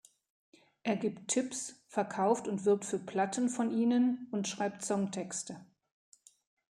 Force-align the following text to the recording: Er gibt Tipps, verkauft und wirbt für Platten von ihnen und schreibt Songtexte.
Er 0.81 0.95
gibt 0.95 1.27
Tipps, 1.27 1.75
verkauft 1.87 2.47
und 2.47 2.65
wirbt 2.65 2.85
für 2.85 2.97
Platten 2.97 3.49
von 3.49 3.69
ihnen 3.69 4.27
und 4.31 4.47
schreibt 4.47 4.83
Songtexte. 4.83 5.63